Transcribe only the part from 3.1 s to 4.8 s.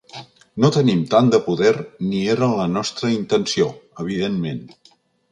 intenció, evidentment.